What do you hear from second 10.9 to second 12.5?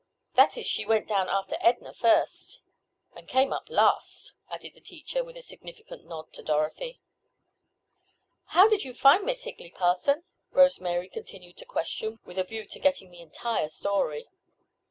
continued to question, with a